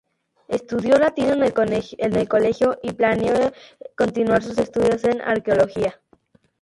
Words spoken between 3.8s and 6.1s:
continuar sus estudio en Arqueología.